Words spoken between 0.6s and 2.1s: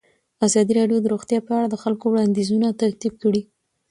راډیو د روغتیا په اړه د خلکو